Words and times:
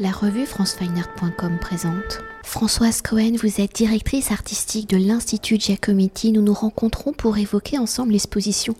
La 0.00 0.12
revue 0.12 0.46
francefineart.com 0.46 1.58
présente. 1.58 2.20
Françoise 2.44 3.02
Cohen, 3.02 3.32
vous 3.42 3.60
êtes 3.60 3.74
directrice 3.74 4.30
artistique 4.30 4.88
de 4.88 4.96
l'Institut 4.96 5.58
Giacometti. 5.58 6.30
Nous 6.30 6.40
nous 6.40 6.54
rencontrons 6.54 7.12
pour 7.12 7.36
évoquer 7.36 7.78
ensemble 7.78 8.12
l'exposition 8.12 8.76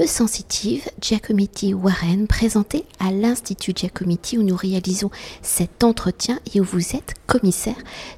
E-Sensitive 0.00 0.88
Giacometti 1.00 1.74
Warren 1.74 2.28
présentée 2.28 2.84
à 3.00 3.10
l'Institut 3.10 3.72
Giacometti 3.74 4.38
où 4.38 4.44
nous 4.44 4.54
réalisons 4.54 5.10
cet 5.42 5.82
entretien 5.82 6.38
et 6.54 6.60
où 6.60 6.64
vous 6.64 6.94
êtes 6.94 7.14
commissaire 7.26 7.74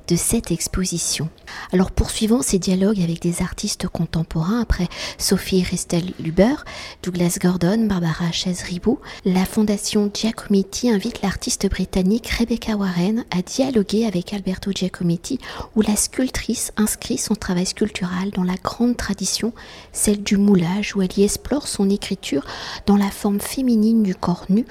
de 0.07 0.15
cette 0.15 0.51
exposition. 0.51 1.31
Alors 1.73 1.91
poursuivons 1.91 2.43
ces 2.43 2.59
dialogues 2.59 3.01
avec 3.01 3.21
des 3.21 3.41
artistes 3.41 3.89
contemporains 3.89 4.61
après 4.61 4.89
Sophie 5.17 5.63
Ristel-Luber, 5.63 6.55
Douglas 7.03 7.39
Gordon, 7.41 7.87
Barbara 7.87 8.31
Chaise-Ribou, 8.31 9.01
la 9.25 9.47
fondation 9.47 10.11
Giacometti 10.13 10.91
invite 10.91 11.23
l'artiste 11.23 11.69
britannique 11.69 12.29
Rebecca 12.29 12.77
Warren 12.77 13.25
à 13.31 13.41
dialoguer 13.41 14.07
avec 14.07 14.35
Alberto 14.35 14.71
Giacometti 14.71 15.39
où 15.75 15.81
la 15.81 15.97
sculptrice 15.97 16.73
inscrit 16.77 17.19
son 17.19 17.35
travail 17.35 17.67
sculptural 17.67 18.31
dans 18.31 18.45
la 18.45 18.57
grande 18.63 18.97
tradition, 18.97 19.53
celle 19.93 20.23
du 20.23 20.37
moulage 20.37 20.95
où 20.95 21.03
elle 21.03 21.19
y 21.19 21.25
explore 21.25 21.60
son 21.67 21.91
écriture 21.91 22.45
dans 22.87 22.97
la 22.97 23.11
forme 23.11 23.41
féminine 23.41 24.03
du 24.03 24.15
corps 24.15 24.47
nu 24.49 24.65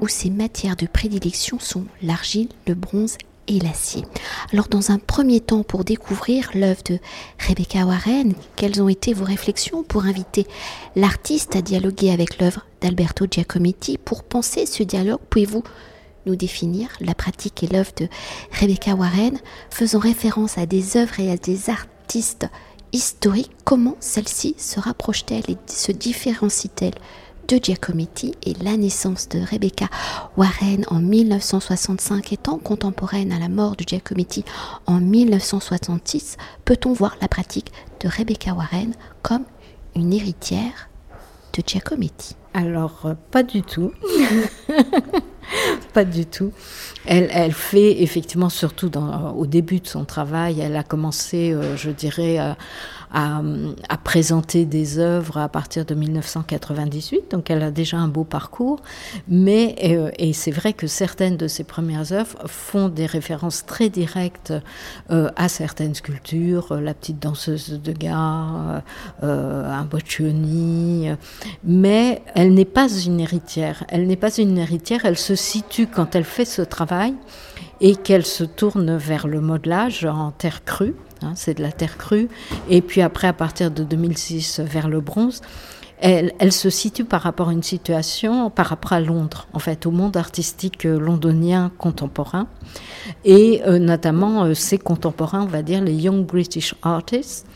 où 0.00 0.08
ses 0.08 0.30
matières 0.30 0.76
de 0.76 0.86
prédilection 0.86 1.58
sont 1.58 1.84
l'argile, 2.02 2.48
le 2.66 2.74
bronze 2.74 3.16
et 3.48 3.58
l'acier. 3.58 4.04
Alors 4.52 4.68
dans 4.68 4.90
un 4.90 4.98
premier 4.98 5.40
temps, 5.40 5.62
pour 5.62 5.84
découvrir 5.84 6.50
l'œuvre 6.54 6.82
de 6.84 6.98
Rebecca 7.38 7.84
Warren, 7.84 8.34
quelles 8.56 8.82
ont 8.82 8.88
été 8.88 9.12
vos 9.12 9.24
réflexions 9.24 9.82
pour 9.82 10.04
inviter 10.04 10.46
l'artiste 10.96 11.56
à 11.56 11.62
dialoguer 11.62 12.10
avec 12.10 12.40
l'œuvre 12.40 12.64
d'Alberto 12.80 13.26
Giacometti 13.30 13.98
Pour 13.98 14.24
penser 14.24 14.66
ce 14.66 14.82
dialogue, 14.82 15.20
pouvez-vous 15.30 15.62
nous 16.26 16.36
définir 16.36 16.88
la 17.00 17.14
pratique 17.14 17.62
et 17.62 17.66
l'œuvre 17.66 17.92
de 17.98 18.08
Rebecca 18.58 18.94
Warren, 18.94 19.38
faisant 19.70 19.98
référence 19.98 20.56
à 20.56 20.66
des 20.66 20.96
œuvres 20.96 21.20
et 21.20 21.30
à 21.30 21.36
des 21.36 21.68
artistes 21.68 22.46
historiques, 22.94 23.50
comment 23.64 23.96
celle-ci 23.98 24.54
se 24.56 24.78
rapproche-t-elle 24.78 25.50
et 25.50 25.58
se 25.66 25.90
différencie-t-elle 25.90 26.94
de 27.48 27.58
Giacometti 27.60 28.36
et 28.44 28.54
la 28.62 28.76
naissance 28.76 29.28
de 29.28 29.40
Rebecca 29.40 29.86
Warren 30.36 30.84
en 30.88 31.00
1965 31.00 32.32
étant 32.32 32.58
contemporaine 32.58 33.32
à 33.32 33.40
la 33.40 33.48
mort 33.48 33.74
de 33.74 33.84
Giacometti 33.84 34.44
en 34.86 35.00
1966, 35.00 36.36
peut-on 36.64 36.92
voir 36.92 37.16
la 37.20 37.26
pratique 37.26 37.72
de 38.00 38.08
Rebecca 38.08 38.54
Warren 38.54 38.94
comme 39.22 39.44
une 39.96 40.12
héritière 40.12 40.88
de 41.52 41.62
Giacometti? 41.66 42.36
Alors, 42.54 43.06
euh, 43.06 43.14
pas 43.32 43.42
du 43.42 43.62
tout. 43.62 43.92
pas 45.92 46.04
du 46.04 46.26
tout. 46.26 46.52
Elle, 47.06 47.28
elle, 47.32 47.52
fait 47.52 48.02
effectivement, 48.02 48.48
surtout 48.48 48.88
dans, 48.88 49.32
au 49.32 49.46
début 49.46 49.80
de 49.80 49.86
son 49.86 50.04
travail, 50.04 50.60
elle 50.60 50.76
a 50.76 50.82
commencé, 50.82 51.52
euh, 51.52 51.76
je 51.76 51.90
dirais, 51.90 52.38
à, 53.14 53.40
à, 53.88 53.96
présenter 53.96 54.64
des 54.64 54.98
œuvres 54.98 55.38
à 55.38 55.48
partir 55.48 55.84
de 55.84 55.94
1998, 55.94 57.30
donc 57.30 57.48
elle 57.50 57.62
a 57.62 57.70
déjà 57.70 57.96
un 57.96 58.08
beau 58.08 58.24
parcours, 58.24 58.80
mais, 59.28 59.76
euh, 59.84 60.10
et 60.18 60.32
c'est 60.32 60.50
vrai 60.50 60.72
que 60.72 60.88
certaines 60.88 61.36
de 61.36 61.46
ses 61.46 61.62
premières 61.62 62.12
œuvres 62.12 62.36
font 62.46 62.88
des 62.88 63.06
références 63.06 63.64
très 63.64 63.88
directes 63.88 64.52
euh, 65.10 65.30
à 65.36 65.48
certaines 65.48 65.94
sculptures, 65.94 66.72
euh, 66.72 66.80
La 66.80 66.92
petite 66.92 67.20
danseuse 67.20 67.80
de 67.82 67.92
gare, 67.92 68.82
un 69.22 69.84
Boccioni, 69.84 71.08
mais 71.62 72.22
elle 72.34 72.52
n'est 72.52 72.64
pas 72.64 72.88
une 72.88 73.20
héritière. 73.20 73.84
Elle 73.88 74.06
n'est 74.06 74.16
pas 74.16 74.36
une 74.36 74.58
héritière, 74.58 75.04
elle 75.04 75.18
se 75.18 75.36
situe 75.36 75.86
quand 75.86 76.16
elle 76.16 76.24
fait 76.24 76.44
ce 76.44 76.62
travail 76.62 77.14
et 77.80 77.96
qu'elle 77.96 78.26
se 78.26 78.44
tourne 78.44 78.96
vers 78.96 79.26
le 79.26 79.40
modelage 79.40 80.04
en 80.04 80.30
terre 80.30 80.64
crue 80.64 80.94
Hein, 81.24 81.32
c'est 81.36 81.54
de 81.54 81.62
la 81.62 81.72
terre 81.72 81.96
crue. 81.96 82.28
Et 82.68 82.80
puis 82.80 83.00
après, 83.02 83.28
à 83.28 83.32
partir 83.32 83.70
de 83.70 83.82
2006, 83.82 84.60
vers 84.60 84.88
le 84.88 85.00
bronze, 85.00 85.40
elle, 86.00 86.52
se 86.52 86.68
situe 86.68 87.04
par 87.04 87.22
rapport 87.22 87.48
à 87.48 87.52
une 87.52 87.62
situation, 87.62 88.50
par 88.50 88.66
rapport 88.66 88.92
à 88.92 89.00
Londres, 89.00 89.46
en 89.54 89.58
fait, 89.58 89.86
au 89.86 89.90
monde 89.90 90.16
artistique 90.16 90.84
londonien 90.84 91.70
contemporain, 91.78 92.46
et 93.24 93.62
euh, 93.66 93.78
notamment 93.78 94.44
euh, 94.44 94.54
ces 94.54 94.76
contemporains, 94.76 95.42
on 95.42 95.46
va 95.46 95.62
dire 95.62 95.82
les 95.82 95.94
Young 95.94 96.26
British 96.26 96.74
Artists, 96.82 97.46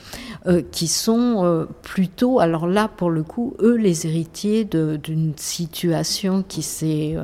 euh, 0.49 0.63
qui 0.73 0.87
sont 0.87 1.45
euh, 1.45 1.67
plutôt, 1.83 2.41
alors 2.41 2.67
là 2.67 2.89
pour 2.89 3.11
le 3.11 3.23
coup, 3.23 3.55
eux 3.61 3.77
les 3.77 4.07
héritiers 4.07 4.65
d'une 4.65 5.35
situation 5.37 6.43
qui 6.43 6.63
s'est 6.63 7.17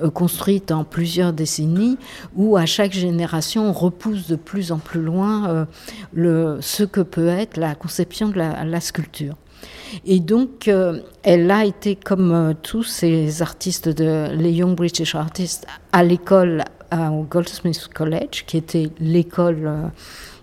euh, 0.00 0.08
construite 0.08 0.72
en 0.72 0.82
plusieurs 0.82 1.34
décennies, 1.34 1.98
où 2.34 2.56
à 2.56 2.64
chaque 2.64 2.92
génération 2.92 3.68
on 3.68 3.72
repousse 3.72 4.26
de 4.26 4.36
plus 4.36 4.72
en 4.72 4.78
plus 4.78 5.02
loin 5.02 5.66
le, 6.14 6.58
ce 6.62 6.82
que 6.84 7.02
peut 7.02 7.28
être 7.28 7.58
la 7.58 7.74
conception 7.74 8.28
de 8.28 8.38
la, 8.38 8.80
sculpture. 8.80 9.36
Et 10.06 10.20
donc, 10.20 10.70
elle 11.22 11.50
a 11.50 11.66
été, 11.66 11.96
comme 11.96 12.54
tous 12.62 12.84
ces 12.84 13.42
artistes, 13.42 13.90
de, 13.90 14.28
les 14.32 14.50
Young 14.50 14.74
British 14.74 15.14
Artists, 15.14 15.66
à 15.92 16.02
l'école, 16.02 16.64
au 16.90 17.22
Goldsmiths 17.22 17.88
College, 17.88 18.44
qui 18.46 18.56
était 18.56 18.90
l'école, 18.98 19.90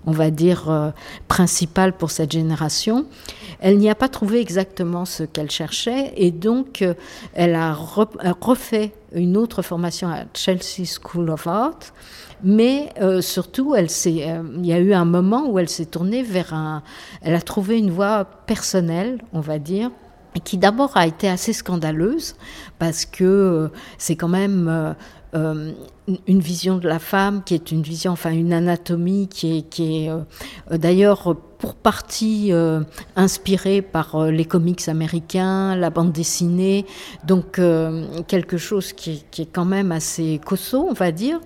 on 0.05 0.11
va 0.11 0.31
dire, 0.31 0.93
principale 1.27 1.93
pour 1.93 2.11
cette 2.11 2.31
génération. 2.31 3.05
Elle 3.59 3.77
n'y 3.77 3.89
a 3.89 3.95
pas 3.95 4.07
trouvé 4.07 4.39
exactement 4.39 5.05
ce 5.05 5.23
qu'elle 5.23 5.51
cherchait, 5.51 6.13
et 6.15 6.31
donc, 6.31 6.83
elle 7.33 7.55
a 7.55 7.73
refait 7.73 8.93
une 9.13 9.37
autre 9.37 9.61
formation 9.61 10.07
à 10.07 10.23
Chelsea 10.33 10.85
School 10.85 11.29
of 11.29 11.47
Art 11.47 11.79
mais 12.43 12.89
euh, 13.01 13.21
surtout, 13.21 13.73
euh, 13.73 13.85
il 14.05 14.65
y 14.65 14.73
a 14.73 14.79
eu 14.79 14.93
un 14.93 15.05
moment 15.05 15.49
où 15.49 15.59
elle 15.59 15.69
s'est 15.69 15.85
tournée 15.85 16.23
vers 16.23 16.53
un. 16.53 16.83
Elle 17.21 17.35
a 17.35 17.41
trouvé 17.41 17.77
une 17.77 17.91
voie 17.91 18.25
personnelle, 18.25 19.19
on 19.33 19.41
va 19.41 19.59
dire, 19.59 19.91
qui 20.43 20.57
d'abord 20.57 20.95
a 20.95 21.05
été 21.05 21.27
assez 21.27 21.53
scandaleuse 21.53 22.35
parce 22.77 23.05
que 23.05 23.23
euh, 23.23 23.67
c'est 23.97 24.15
quand 24.15 24.29
même 24.29 24.95
euh, 25.35 25.73
une 26.27 26.39
vision 26.39 26.79
de 26.79 26.87
la 26.87 26.97
femme 26.97 27.43
qui 27.43 27.53
est 27.53 27.71
une 27.71 27.83
vision, 27.83 28.11
enfin 28.13 28.31
une 28.31 28.51
anatomie 28.51 29.27
qui 29.27 29.57
est, 29.57 29.61
qui 29.61 30.05
est 30.05 30.09
euh, 30.09 30.21
d'ailleurs 30.75 31.35
pour 31.59 31.75
partie 31.75 32.51
euh, 32.51 32.81
inspirée 33.15 33.83
par 33.83 34.25
les 34.31 34.45
comics 34.45 34.87
américains, 34.87 35.75
la 35.75 35.91
bande 35.91 36.11
dessinée, 36.11 36.87
donc 37.25 37.61
quelque 38.27 38.57
chose 38.57 38.93
qui, 38.93 39.23
qui, 39.29 39.43
est 39.43 39.49
quand 39.53 39.65
même 39.65 39.91
assez 39.91 40.39
costaud, 40.43 40.87
on 40.89 40.93
va 40.93 41.11
dire. 41.11 41.39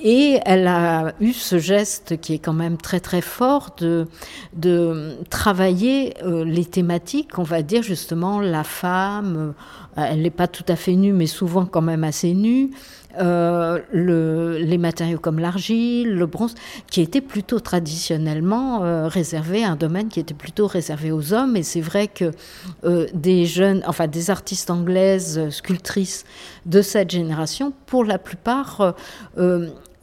Et 0.00 0.38
elle 0.46 0.66
a 0.68 1.12
eu 1.20 1.34
ce 1.34 1.58
geste 1.58 2.18
qui 2.20 2.34
est 2.34 2.38
quand 2.38 2.54
même 2.54 2.78
très 2.78 3.00
très 3.00 3.20
fort 3.20 3.74
de, 3.78 4.06
de 4.54 5.16
travailler 5.28 6.14
les 6.24 6.64
thématiques, 6.64 7.38
on 7.38 7.42
va 7.42 7.62
dire 7.62 7.82
justement 7.82 8.40
la 8.40 8.64
femme, 8.64 9.54
elle 9.96 10.22
n'est 10.22 10.30
pas 10.30 10.46
tout 10.46 10.64
à 10.68 10.76
fait 10.76 10.94
nue, 10.94 11.12
mais 11.12 11.26
souvent 11.26 11.66
quand 11.66 11.82
même 11.82 12.04
assez 12.04 12.32
nue. 12.32 12.70
Euh, 13.16 13.80
le, 13.90 14.58
les 14.58 14.76
matériaux 14.76 15.18
comme 15.18 15.38
l'argile, 15.38 16.14
le 16.14 16.26
bronze, 16.26 16.54
qui 16.90 17.00
étaient 17.00 17.22
plutôt 17.22 17.58
traditionnellement 17.58 18.84
euh, 18.84 19.08
réservés 19.08 19.64
à 19.64 19.70
un 19.70 19.76
domaine 19.76 20.08
qui 20.08 20.20
était 20.20 20.34
plutôt 20.34 20.66
réservé 20.66 21.10
aux 21.10 21.32
hommes. 21.32 21.56
Et 21.56 21.62
c'est 21.62 21.80
vrai 21.80 22.08
que 22.08 22.32
euh, 22.84 23.06
des 23.14 23.46
jeunes, 23.46 23.82
enfin 23.86 24.06
des 24.06 24.30
artistes 24.30 24.70
anglaises, 24.70 25.48
sculptrices 25.48 26.24
de 26.66 26.82
cette 26.82 27.10
génération, 27.10 27.72
pour 27.86 28.04
la 28.04 28.18
plupart, 28.18 28.94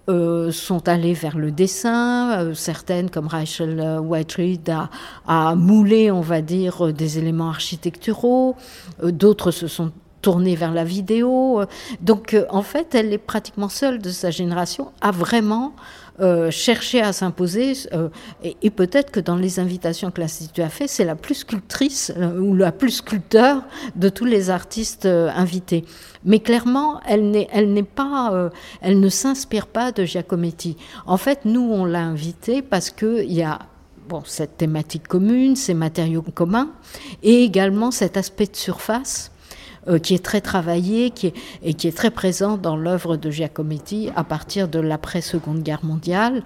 sont 0.08 0.88
allées 0.88 1.14
vers 1.14 1.38
le 1.38 1.52
dessin. 1.52 2.54
Certaines, 2.54 3.10
comme 3.10 3.28
Rachel 3.28 4.00
Whiteread, 4.00 4.74
a, 5.28 5.56
moulé, 5.56 6.12
on 6.12 6.22
va 6.22 6.42
dire, 6.42 6.92
des 6.92 7.18
éléments 7.20 7.50
architecturaux. 7.50 8.56
D'autres 9.04 9.52
se 9.52 9.68
sont 9.68 9.92
tournées 10.26 10.56
vers 10.56 10.74
la 10.74 10.84
vidéo. 10.84 11.62
Donc, 12.02 12.34
euh, 12.34 12.46
en 12.50 12.64
fait, 12.64 12.96
elle 12.96 13.14
est 13.14 13.20
pratiquement 13.20 13.70
seule 13.70 14.00
de 14.00 14.10
sa 14.10 14.32
génération 14.32 14.92
à 15.00 15.12
vraiment 15.12 15.76
euh, 16.20 16.50
chercher 16.50 17.02
à 17.02 17.14
s'imposer. 17.14 17.74
Euh, 17.94 18.10
et, 18.42 18.72
peut-être 18.72 19.12
que 19.12 19.20
dans 19.20 19.36
les 19.36 19.60
invitations 19.60 20.10
que 20.10 20.22
l'Institut 20.22 20.64
a 20.64 20.70
fait, 20.70 20.88
c'est 20.88 21.06
la 21.06 21.16
plus 21.16 21.36
sculptrice 21.36 22.12
euh, 22.18 22.40
ou 22.40 22.56
la 22.56 22.72
plus 22.72 22.92
sculpteur 23.02 23.62
de 23.96 24.10
tous 24.10 24.26
les 24.26 24.50
artistes 24.50 25.06
euh, 25.06 25.30
invités. 25.36 25.86
Mais 26.24 26.40
clairement, 26.40 27.02
elle 27.08 27.30
n'est, 27.30 27.48
elle 27.52 27.72
n'est 27.72 27.84
pas, 27.84 28.32
euh, 28.34 28.50
elle 28.82 29.00
ne 29.00 29.10
s'inspire 29.10 29.68
pas 29.68 29.92
de 29.92 30.06
Giacometti. 30.06 30.76
En 31.06 31.18
fait, 31.18 31.46
nous, 31.46 31.70
on 31.70 31.86
l'a 31.86 32.02
invitée 32.02 32.64
parce 32.64 32.90
qu'il 32.90 33.32
y 33.32 33.44
a 33.44 33.60
bon, 34.10 34.24
cette 34.26 34.58
thématique 34.58 35.08
commune, 35.08 35.56
ces 35.56 35.74
matériaux 35.74 36.22
communs, 36.22 36.70
et 37.24 37.44
également 37.44 37.92
cet 37.92 38.18
aspect 38.18 38.48
de 38.48 38.56
surface 38.56 39.32
euh, 39.88 40.00
qui 40.00 40.14
est 40.14 40.24
très 40.24 40.42
travaillé 40.42 41.12
qui 41.12 41.28
est, 41.28 41.34
et 41.64 41.74
qui 41.74 41.88
est 41.88 41.96
très 41.96 42.12
présent 42.12 42.58
dans 42.58 42.76
l'œuvre 42.76 43.18
de 43.18 43.30
Giacometti 43.30 44.10
à 44.16 44.24
partir 44.24 44.68
de 44.68 44.80
l'après-seconde 44.80 45.62
guerre 45.62 45.86
mondiale. 45.86 46.44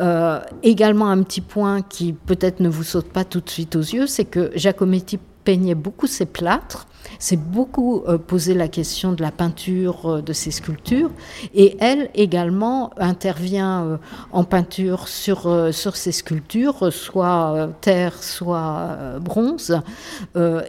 Euh, 0.00 0.40
également 0.62 1.08
un 1.08 1.22
petit 1.22 1.40
point 1.40 1.82
qui 1.82 2.12
peut-être 2.12 2.60
ne 2.60 2.68
vous 2.68 2.84
saute 2.84 3.08
pas 3.08 3.24
tout 3.24 3.40
de 3.40 3.50
suite 3.50 3.76
aux 3.76 3.80
yeux, 3.80 4.06
c'est 4.06 4.24
que 4.24 4.50
Giacometti 4.56 5.18
peignait 5.50 5.74
beaucoup 5.74 6.06
ses 6.06 6.26
plâtres 6.26 6.86
s'est 7.18 7.36
beaucoup 7.36 8.04
euh, 8.06 8.18
posé 8.18 8.54
la 8.54 8.68
question 8.68 9.12
de 9.12 9.20
la 9.20 9.32
peinture 9.32 10.06
euh, 10.06 10.22
de 10.22 10.32
ces 10.32 10.52
sculptures. 10.52 11.10
Et 11.54 11.76
elle 11.80 12.08
également 12.14 12.92
intervient 12.98 13.82
euh, 13.84 13.96
en 14.30 14.44
peinture 14.44 15.08
sur, 15.08 15.68
sur 15.72 15.96
ces 15.96 16.12
sculptures, 16.12 16.92
soit 16.92 17.70
terre, 17.80 18.22
soit 18.22 19.18
bronze, 19.20 19.80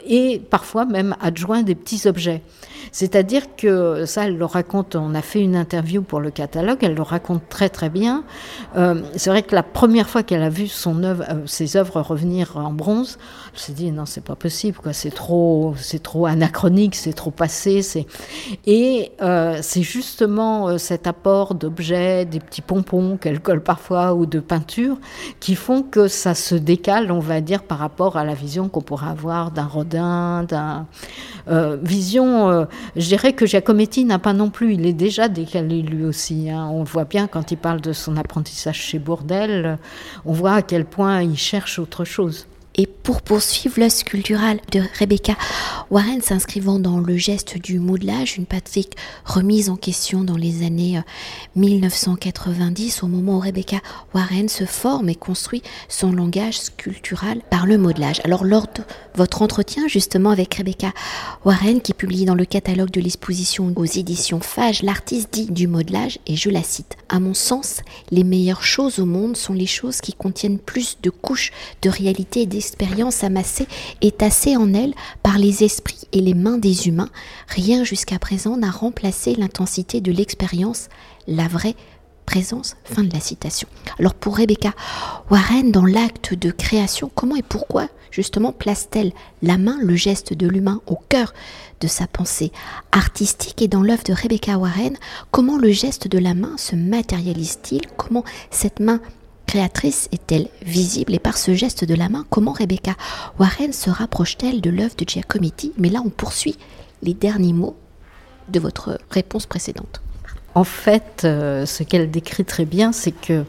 et 0.07 0.41
parfois 0.49 0.85
même 0.85 1.15
adjoint 1.21 1.61
des 1.61 1.75
petits 1.75 2.07
objets. 2.07 2.41
C'est-à-dire 2.91 3.55
que 3.55 4.05
ça, 4.05 4.25
elle 4.25 4.37
le 4.37 4.45
raconte, 4.45 4.95
on 4.95 5.15
a 5.15 5.21
fait 5.21 5.41
une 5.41 5.55
interview 5.55 6.01
pour 6.01 6.19
le 6.19 6.31
catalogue, 6.31 6.79
elle 6.81 6.95
le 6.95 7.01
raconte 7.01 7.47
très 7.49 7.69
très 7.69 7.89
bien. 7.89 8.23
Euh, 8.75 9.01
c'est 9.15 9.29
vrai 9.29 9.43
que 9.43 9.55
la 9.55 9.63
première 9.63 10.09
fois 10.09 10.23
qu'elle 10.23 10.43
a 10.43 10.49
vu 10.49 10.65
euh, 10.65 11.35
ses 11.45 11.77
œuvres 11.77 12.01
revenir 12.01 12.57
en 12.57 12.71
bronze, 12.71 13.17
elle 13.53 13.59
s'est 13.59 13.73
dit 13.73 13.91
non, 13.91 14.05
c'est 14.05 14.23
pas 14.23 14.35
possible, 14.35 14.77
quoi, 14.77 14.93
c'est 14.93 15.11
trop, 15.11 15.73
c'est 15.77 16.01
trop 16.01 16.25
anachronique, 16.25 16.95
c'est 16.95 17.13
trop 17.13 17.31
passé. 17.31 17.81
Et 18.65 19.11
euh, 19.21 19.59
c'est 19.61 19.83
justement 19.83 20.77
cet 20.77 21.07
apport 21.07 21.55
d'objets, 21.55 22.25
des 22.25 22.39
petits 22.39 22.61
pompons 22.61 23.17
qu'elle 23.17 23.39
colle 23.39 23.61
parfois 23.61 24.13
ou 24.13 24.25
de 24.25 24.39
peinture 24.39 24.97
qui 25.39 25.55
font 25.55 25.83
que 25.83 26.07
ça 26.07 26.35
se 26.35 26.55
décale, 26.55 27.11
on 27.11 27.19
va 27.19 27.41
dire, 27.41 27.63
par 27.63 27.79
rapport 27.79 28.17
à 28.17 28.23
la 28.23 28.33
vision 28.33 28.69
qu'on 28.69 28.81
pourrait 28.81 29.09
avoir 29.09 29.51
d'un 29.51 29.65
Rodin, 29.65 30.43
d'un 30.43 30.87
vision 31.81 32.67
je 32.95 33.05
dirais 33.07 33.33
que 33.33 33.45
Giacometti 33.45 34.05
n'a 34.05 34.19
pas 34.19 34.33
non 34.33 34.49
plus, 34.49 34.73
il 34.73 34.85
est 34.85 34.93
déjà 34.93 35.27
décalé 35.27 35.81
lui 35.81 36.05
aussi. 36.05 36.49
Hein. 36.49 36.69
On 36.71 36.83
voit 36.83 37.05
bien 37.05 37.27
quand 37.27 37.51
il 37.51 37.57
parle 37.57 37.81
de 37.81 37.93
son 37.93 38.17
apprentissage 38.17 38.79
chez 38.79 38.99
Bourdelle, 38.99 39.77
on 40.25 40.33
voit 40.33 40.53
à 40.53 40.61
quel 40.61 40.85
point 40.85 41.21
il 41.21 41.37
cherche 41.37 41.79
autre 41.79 42.05
chose. 42.05 42.47
Et 42.75 42.87
pour 42.87 43.21
poursuivre 43.21 43.79
l'œuvre 43.79 43.91
sculpturale 43.91 44.59
de 44.71 44.81
Rebecca 44.99 45.33
Warren 45.91 46.21
s'inscrivant 46.21 46.79
dans 46.79 46.99
le 46.99 47.17
geste 47.17 47.57
du 47.57 47.77
modelage, 47.77 48.37
une 48.37 48.45
pratique 48.45 48.95
remise 49.25 49.69
en 49.69 49.75
question 49.75 50.23
dans 50.23 50.37
les 50.37 50.65
années 50.65 51.01
1990, 51.57 52.99
euh, 53.03 53.05
au 53.05 53.09
moment 53.09 53.35
où 53.35 53.39
Rebecca 53.41 53.75
Warren 54.13 54.47
se 54.47 54.63
forme 54.63 55.09
et 55.09 55.15
construit 55.15 55.61
son 55.89 56.13
langage 56.13 56.61
sculptural 56.61 57.41
par 57.49 57.65
le 57.65 57.77
modelage. 57.77 58.21
Alors 58.23 58.45
lors 58.45 58.67
de 58.67 58.83
votre 59.15 59.41
entretien 59.41 59.89
justement 59.89 60.29
avec 60.29 60.53
Rebecca 60.53 60.93
Warren, 61.43 61.81
qui 61.81 61.93
publie 61.93 62.23
dans 62.23 62.35
le 62.35 62.45
catalogue 62.45 62.91
de 62.91 63.01
l'exposition 63.01 63.73
aux 63.75 63.83
éditions 63.83 64.39
Fage, 64.39 64.83
l'artiste 64.83 65.27
dit 65.33 65.51
du 65.51 65.67
modelage, 65.67 66.19
et 66.25 66.37
je 66.37 66.49
la 66.49 66.63
cite, 66.63 66.95
À 67.09 67.19
mon 67.19 67.33
sens, 67.33 67.81
les 68.11 68.23
meilleures 68.23 68.63
choses 68.63 68.99
au 68.99 69.05
monde 69.05 69.35
sont 69.35 69.53
les 69.53 69.67
choses 69.67 69.99
qui 69.99 70.13
contiennent 70.13 70.57
plus 70.57 70.99
de 71.03 71.09
couches 71.09 71.51
de 71.81 71.89
réalité 71.89 72.43
et 72.43 72.45
d'expérience 72.45 73.25
amassées 73.25 73.67
et 73.99 74.13
tassées 74.13 74.55
en 74.55 74.73
elles 74.73 74.93
par 75.21 75.37
les 75.37 75.65
esprits 75.65 75.80
et 76.11 76.21
les 76.21 76.33
mains 76.33 76.57
des 76.57 76.87
humains. 76.87 77.09
Rien 77.47 77.83
jusqu'à 77.83 78.19
présent 78.19 78.57
n'a 78.57 78.71
remplacé 78.71 79.35
l'intensité 79.35 80.01
de 80.01 80.11
l'expérience, 80.11 80.89
la 81.27 81.47
vraie 81.47 81.75
présence. 82.25 82.75
Fin 82.85 83.03
de 83.03 83.13
la 83.13 83.19
citation. 83.19 83.67
Alors 83.99 84.13
pour 84.13 84.37
Rebecca 84.37 84.73
Warren, 85.29 85.71
dans 85.71 85.85
l'acte 85.85 86.33
de 86.33 86.51
création, 86.51 87.11
comment 87.13 87.35
et 87.35 87.41
pourquoi 87.41 87.87
justement 88.11 88.51
place-t-elle 88.51 89.13
la 89.41 89.57
main, 89.57 89.77
le 89.81 89.95
geste 89.95 90.33
de 90.33 90.47
l'humain 90.47 90.81
au 90.85 90.97
cœur 91.09 91.33
de 91.79 91.87
sa 91.87 92.07
pensée 92.07 92.51
artistique 92.91 93.61
et 93.61 93.67
dans 93.67 93.81
l'œuvre 93.81 94.03
de 94.03 94.13
Rebecca 94.13 94.57
Warren, 94.57 94.97
comment 95.31 95.57
le 95.57 95.71
geste 95.71 96.07
de 96.07 96.19
la 96.19 96.33
main 96.33 96.57
se 96.57 96.75
matérialise-t-il 96.75 97.81
Comment 97.97 98.23
cette 98.49 98.79
main 98.79 98.99
créatrice 99.51 100.07
est-elle 100.13 100.47
visible? 100.61 101.13
Et 101.13 101.19
par 101.19 101.37
ce 101.37 101.53
geste 101.53 101.83
de 101.83 101.93
la 101.93 102.07
main, 102.07 102.25
comment 102.29 102.53
Rebecca 102.53 102.93
Warren 103.37 103.73
se 103.73 103.89
rapproche-t-elle 103.89 104.61
de 104.61 104.69
l'œuvre 104.69 104.95
de 104.97 105.03
Giacometti? 105.05 105.73
Mais 105.77 105.89
là, 105.89 106.01
on 106.05 106.09
poursuit 106.09 106.57
les 107.03 107.13
derniers 107.13 107.51
mots 107.51 107.75
de 108.47 108.61
votre 108.61 108.97
réponse 109.09 109.45
précédente. 109.45 110.01
En 110.55 110.63
fait, 110.63 111.23
euh, 111.25 111.65
ce 111.65 111.83
qu'elle 111.83 112.09
décrit 112.09 112.45
très 112.45 112.63
bien, 112.63 112.93
c'est 112.93 113.11
que 113.11 113.43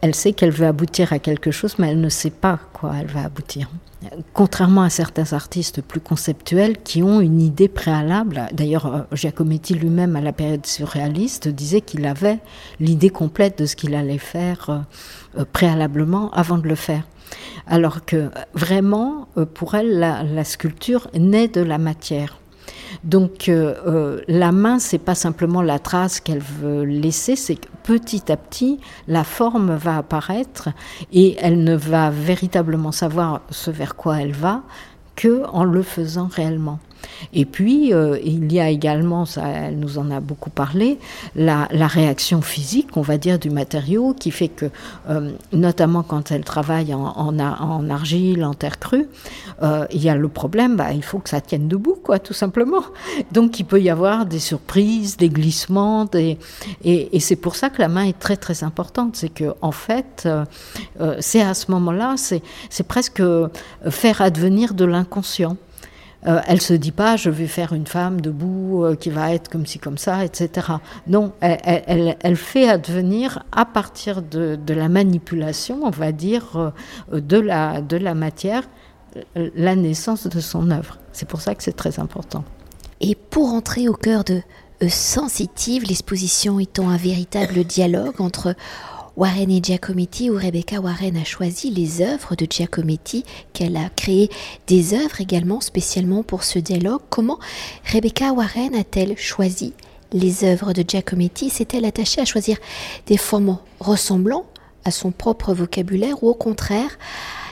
elle 0.00 0.14
sait 0.14 0.32
qu'elle 0.32 0.50
veut 0.50 0.66
aboutir 0.66 1.12
à 1.12 1.18
quelque 1.18 1.50
chose, 1.50 1.76
mais 1.78 1.88
elle 1.88 2.00
ne 2.00 2.08
sait 2.08 2.30
pas 2.30 2.58
quoi 2.72 2.92
elle 3.00 3.06
va 3.06 3.24
aboutir. 3.24 3.68
Contrairement 4.32 4.82
à 4.82 4.90
certains 4.90 5.32
artistes 5.32 5.82
plus 5.82 6.00
conceptuels 6.00 6.78
qui 6.78 7.02
ont 7.02 7.20
une 7.20 7.40
idée 7.40 7.66
préalable, 7.68 8.46
d'ailleurs 8.52 8.86
euh, 8.86 9.02
Giacometti 9.12 9.74
lui-même 9.74 10.14
à 10.14 10.20
la 10.20 10.32
période 10.32 10.64
surréaliste 10.64 11.48
disait 11.48 11.80
qu'il 11.80 12.06
avait 12.06 12.38
l'idée 12.78 13.10
complète 13.10 13.58
de 13.58 13.66
ce 13.66 13.74
qu'il 13.74 13.96
allait 13.96 14.18
faire 14.18 14.84
euh, 15.36 15.44
préalablement 15.52 16.30
avant 16.30 16.58
de 16.58 16.68
le 16.68 16.76
faire. 16.76 17.02
Alors 17.66 18.04
que 18.04 18.30
vraiment, 18.54 19.28
pour 19.52 19.74
elle, 19.74 19.98
la 19.98 20.44
sculpture 20.44 21.08
naît 21.12 21.48
de 21.48 21.60
la 21.60 21.76
matière. 21.76 22.38
Donc 23.04 23.48
euh, 23.48 23.74
euh, 23.86 24.20
la 24.28 24.52
main, 24.52 24.78
c'est 24.78 24.98
pas 24.98 25.14
simplement 25.14 25.62
la 25.62 25.78
trace 25.78 26.20
qu'elle 26.20 26.40
veut 26.40 26.84
laisser, 26.84 27.36
c'est 27.36 27.58
petit 27.88 28.30
à 28.30 28.36
petit, 28.36 28.80
la 29.06 29.24
forme 29.24 29.74
va 29.74 29.96
apparaître 29.96 30.68
et 31.10 31.36
elle 31.40 31.64
ne 31.64 31.74
va 31.74 32.10
véritablement 32.10 32.92
savoir 32.92 33.40
ce 33.48 33.70
vers 33.70 33.96
quoi 33.96 34.20
elle 34.20 34.34
va 34.34 34.60
que 35.16 35.46
en 35.46 35.64
le 35.64 35.82
faisant 35.82 36.26
réellement. 36.30 36.80
Et 37.32 37.44
puis, 37.44 37.92
euh, 37.92 38.18
il 38.24 38.52
y 38.52 38.60
a 38.60 38.68
également, 38.68 39.24
ça, 39.24 39.46
elle 39.48 39.78
nous 39.78 39.98
en 39.98 40.10
a 40.10 40.20
beaucoup 40.20 40.50
parlé, 40.50 40.98
la, 41.34 41.66
réaction 41.70 42.42
physique, 42.42 42.96
on 42.96 43.02
va 43.02 43.18
dire, 43.18 43.38
du 43.38 43.50
matériau, 43.50 44.14
qui 44.14 44.30
fait 44.30 44.48
que, 44.48 44.66
euh, 45.08 45.30
notamment 45.52 46.02
quand 46.02 46.30
elle 46.30 46.44
travaille 46.44 46.92
en, 46.94 47.38
argile, 47.38 48.44
en 48.44 48.54
terre 48.54 48.78
crue, 48.78 49.08
euh, 49.62 49.86
il 49.90 50.02
y 50.02 50.08
a 50.08 50.16
le 50.16 50.28
problème, 50.28 50.76
bah, 50.76 50.92
il 50.92 51.02
faut 51.02 51.18
que 51.18 51.28
ça 51.28 51.40
tienne 51.40 51.68
debout, 51.68 51.98
quoi, 52.02 52.18
tout 52.18 52.34
simplement. 52.34 52.82
Donc, 53.32 53.58
il 53.58 53.64
peut 53.64 53.80
y 53.80 53.90
avoir 53.90 54.26
des 54.26 54.38
surprises, 54.38 55.16
des 55.16 55.28
glissements, 55.28 56.06
et, 56.14 56.38
et 56.84 57.20
c'est 57.20 57.36
pour 57.36 57.56
ça 57.56 57.70
que 57.70 57.80
la 57.80 57.88
main 57.88 58.04
est 58.04 58.18
très, 58.18 58.36
très 58.36 58.64
importante. 58.64 59.16
C'est 59.16 59.28
que, 59.28 59.54
en 59.62 59.72
fait, 59.72 60.28
c'est 61.20 61.42
à 61.42 61.54
ce 61.54 61.70
moment-là, 61.70 62.14
c'est 62.16 62.86
presque 62.86 63.22
faire 63.90 64.20
advenir 64.20 64.74
de 64.74 64.84
l'inconscient. 64.84 65.56
Euh, 66.26 66.40
elle 66.48 66.60
se 66.60 66.74
dit 66.74 66.90
pas 66.90 67.16
je 67.16 67.30
vais 67.30 67.46
faire 67.46 67.72
une 67.72 67.86
femme 67.86 68.20
debout 68.20 68.82
euh, 68.82 68.96
qui 68.96 69.08
va 69.08 69.32
être 69.32 69.48
comme 69.48 69.66
ci 69.66 69.78
comme 69.78 69.98
ça, 69.98 70.24
etc. 70.24 70.66
Non, 71.06 71.32
elle, 71.40 72.36
fait 72.36 72.68
advenir 72.68 73.44
à 73.52 73.64
partir 73.64 74.22
de, 74.22 74.58
la 74.66 74.88
manipulation, 74.88 75.80
on 75.84 75.90
va 75.90 76.10
dire, 76.10 76.72
euh, 77.12 77.20
de, 77.20 77.38
la, 77.38 77.80
de 77.80 77.96
la 77.96 78.14
matière, 78.14 78.64
la 79.34 79.76
naissance 79.76 80.26
de 80.26 80.40
son 80.40 80.70
œuvre. 80.70 80.98
C'est 81.12 81.28
pour 81.28 81.40
ça 81.40 81.54
que 81.54 81.62
c'est 81.62 81.76
très 81.76 82.00
important. 82.00 82.44
Et 83.00 83.14
pour 83.14 83.52
entrer 83.52 83.88
au 83.88 83.94
cœur 83.94 84.24
de 84.24 84.42
Sensitive, 84.88 85.84
l'exposition 85.84 86.60
étant 86.60 86.88
un 86.88 86.96
véritable 86.96 87.64
dialogue 87.64 88.20
entre 88.20 88.54
Warren 89.18 89.50
et 89.50 89.60
Giacometti, 89.60 90.30
où 90.30 90.36
Rebecca 90.36 90.78
Warren 90.78 91.16
a 91.16 91.24
choisi 91.24 91.72
les 91.72 92.02
œuvres 92.02 92.36
de 92.36 92.46
Giacometti, 92.48 93.24
qu'elle 93.52 93.76
a 93.76 93.88
créé 93.88 94.30
des 94.68 94.94
œuvres 94.94 95.20
également 95.20 95.60
spécialement 95.60 96.22
pour 96.22 96.44
ce 96.44 96.60
dialogue. 96.60 97.00
Comment 97.10 97.40
Rebecca 97.84 98.32
Warren 98.32 98.76
a-t-elle 98.76 99.18
choisi 99.18 99.72
les 100.12 100.44
œuvres 100.44 100.72
de 100.72 100.84
Giacometti? 100.86 101.50
S'est-elle 101.50 101.84
attachée 101.84 102.20
à 102.20 102.24
choisir 102.24 102.58
des 103.08 103.16
formes 103.16 103.58
ressemblant 103.80 104.46
à 104.84 104.92
son 104.92 105.10
propre 105.10 105.52
vocabulaire 105.52 106.22
ou 106.22 106.28
au 106.28 106.34
contraire 106.34 106.96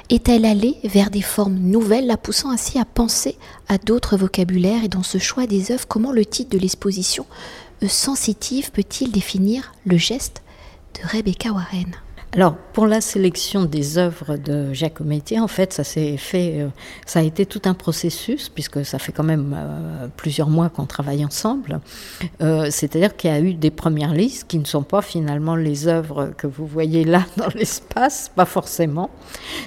est-elle 0.08 0.44
allée 0.44 0.76
vers 0.85 1.11
des 1.11 1.20
formes 1.20 1.58
nouvelles, 1.58 2.06
la 2.06 2.16
poussant 2.16 2.52
ainsi 2.52 2.78
à 2.78 2.85
penser 2.85 3.37
à 3.66 3.76
d'autres 3.76 4.16
vocabulaires? 4.16 4.85
Et 4.85 4.88
dans 4.88 5.02
ce 5.02 5.18
choix 5.18 5.49
des 5.49 5.73
œuvres, 5.73 5.88
comment 5.88 6.12
le 6.12 6.25
titre 6.25 6.50
de 6.50 6.58
l'exposition 6.58 7.26
Sensitive 7.88 8.70
peut-il 8.70 9.11
définir 9.11 9.73
le 9.85 9.96
geste? 9.96 10.42
De 10.96 11.08
Rebecca 11.08 11.50
Warren 11.52 11.94
alors, 12.36 12.54
pour 12.74 12.86
la 12.86 13.00
sélection 13.00 13.64
des 13.64 13.96
œuvres 13.96 14.36
de 14.36 14.70
Giacometti, 14.74 15.40
en 15.40 15.48
fait, 15.48 15.72
ça 15.72 15.84
s'est 15.84 16.18
fait, 16.18 16.60
euh, 16.60 16.68
ça 17.06 17.20
a 17.20 17.22
été 17.22 17.46
tout 17.46 17.62
un 17.64 17.72
processus, 17.72 18.50
puisque 18.50 18.84
ça 18.84 18.98
fait 18.98 19.10
quand 19.10 19.24
même 19.24 19.54
euh, 19.56 20.08
plusieurs 20.18 20.50
mois 20.50 20.68
qu'on 20.68 20.84
travaille 20.84 21.24
ensemble. 21.24 21.80
Euh, 22.42 22.68
c'est-à-dire 22.70 23.16
qu'il 23.16 23.30
y 23.30 23.32
a 23.32 23.40
eu 23.40 23.54
des 23.54 23.70
premières 23.70 24.12
listes 24.12 24.46
qui 24.48 24.58
ne 24.58 24.66
sont 24.66 24.82
pas 24.82 25.00
finalement 25.00 25.56
les 25.56 25.88
œuvres 25.88 26.34
que 26.36 26.46
vous 26.46 26.66
voyez 26.66 27.04
là 27.04 27.24
dans 27.38 27.48
l'espace, 27.54 28.30
pas 28.36 28.44
forcément. 28.44 29.08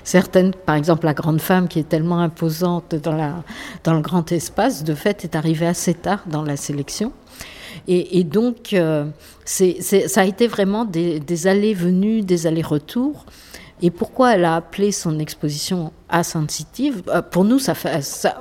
Certaines, 0.03 0.53
par 0.53 0.75
exemple, 0.75 1.05
la 1.05 1.15
grande 1.15 1.41
femme 1.41 1.67
qui 1.67 1.79
est 1.79 1.89
tellement 1.89 2.19
imposante 2.19 2.93
dans, 2.93 3.43
le 3.87 4.01
grand 4.01 4.31
espace, 4.31 4.83
de 4.83 4.93
fait, 4.93 5.23
est 5.23 5.35
arrivée 5.35 5.65
assez 5.65 5.95
tard 5.95 6.23
dans 6.27 6.43
la 6.43 6.55
sélection. 6.55 7.13
Et, 7.91 8.23
donc, 8.23 8.73
euh, 8.73 9.05
ça 9.45 10.21
a 10.21 10.23
été 10.23 10.45
vraiment 10.45 10.85
des, 10.85 11.47
allées-venues, 11.47 12.21
des 12.21 12.45
allers-retours. 12.45 13.25
Et 13.81 13.89
pourquoi 13.89 14.35
elle 14.35 14.45
a 14.45 14.57
appelé 14.57 14.91
son 14.91 15.17
exposition 15.17 15.91
sensitive, 16.21 17.01
euh, 17.07 17.23
pour 17.23 17.45
nous, 17.45 17.57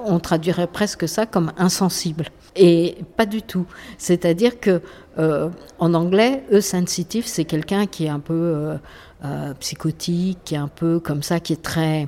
on 0.05 0.19
traduirait 0.19 0.67
presque 0.67 1.09
ça 1.09 1.25
comme 1.25 1.52
insensible. 1.57 2.26
Et 2.57 2.97
pas 3.17 3.25
du 3.25 3.40
tout. 3.40 3.64
C'est-à-dire 3.97 4.61
que 4.61 4.83
euh, 5.19 5.49
en 5.78 5.95
anglais, 5.95 6.43
e 6.52 6.61
sensitive, 6.61 7.26
c'est 7.26 7.45
quelqu'un 7.45 7.87
qui 7.87 8.05
est 8.05 8.11
un 8.11 8.21
peu 8.21 8.76
euh, 9.25 9.53
psychotique, 9.55 10.39
qui 10.45 10.55
est 10.55 10.59
un 10.59 10.69
peu 10.69 11.01
comme 11.01 11.25
ça, 11.25 11.41
qui 11.41 11.53
est 11.53 11.61
très 11.61 12.07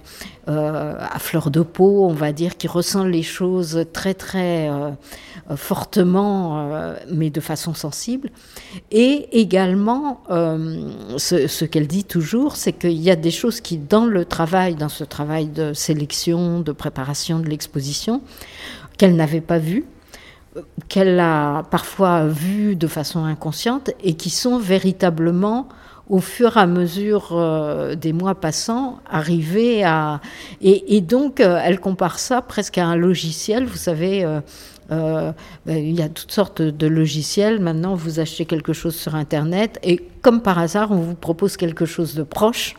euh, 0.49 0.95
à 0.97 1.19
fleur 1.19 1.50
de 1.50 1.61
peau, 1.62 2.05
on 2.05 2.12
va 2.12 2.31
dire, 2.31 2.57
qui 2.57 2.69
ressent 2.69 3.05
les 3.05 3.25
choses 3.25 3.85
très 3.93 4.14
très 4.14 4.71
euh, 4.71 4.93
fortement, 5.57 6.95
mais 7.11 7.31
de 7.31 7.40
façon 7.40 7.75
sensible. 7.75 8.31
Et 8.93 9.40
également, 9.40 10.23
ce, 10.29 11.49
ce 11.49 11.64
qu'elle 11.64 11.88
dit 11.88 12.05
toujours, 12.05 12.55
c'est 12.55 12.73
qu'il 12.73 13.00
y 13.00 13.11
a 13.11 13.17
des 13.17 13.33
choses 13.33 13.61
qui, 13.61 13.76
dans 13.76 14.05
le 14.07 14.25
travail, 14.25 14.76
dans 14.76 14.88
ce 14.88 15.02
travail 15.02 15.49
de 15.49 15.73
sélection, 15.73 16.61
de 16.61 16.71
préparation 16.71 17.40
de 17.40 17.49
l'exposition, 17.49 18.23
qu'elle 18.99 19.17
n'avait 19.17 19.40
pas 19.40 19.59
vues 19.59 19.85
qu'elle 20.88 21.21
a 21.21 21.62
parfois 21.71 22.26
vues 22.26 22.75
de 22.75 22.87
façon 22.87 23.25
inconsciente 23.25 23.90
et 24.02 24.14
qui 24.14 24.31
sont 24.31 24.59
véritablement 24.59 25.69
au 26.11 26.19
fur 26.19 26.57
et 26.57 26.61
à 26.61 26.67
mesure 26.67 27.29
euh, 27.33 27.95
des 27.95 28.12
mois 28.12 28.35
passants, 28.35 28.99
arriver 29.09 29.85
à... 29.85 30.21
Et, 30.61 31.00
donc, 31.00 31.40
euh, 31.40 31.59
elle 31.64 31.79
compare 31.79 32.19
ça 32.19 32.43
presque 32.43 32.79
à 32.79 32.85
un 32.85 32.97
logiciel. 32.97 33.64
Vous 33.64 33.76
savez, 33.76 34.25
euh, 34.25 35.33
ben, 35.67 35.76
il 35.76 35.97
y 35.97 36.02
a 36.02 36.09
toutes 36.09 36.33
sortes 36.33 36.62
de 36.62 36.87
logiciels. 36.88 37.61
Maintenant, 37.61 37.95
vous 37.95 38.19
achetez 38.19 38.45
quelque 38.45 38.73
chose 38.73 38.97
sur 38.97 39.14
Internet 39.14 39.79
et 39.85 40.05
comme 40.21 40.43
par 40.43 40.59
hasard, 40.59 40.90
on 40.90 40.97
vous 40.97 41.14
propose 41.14 41.57
quelque 41.57 41.87
chose 41.87 42.14
de 42.17 42.25
proche 42.25 42.75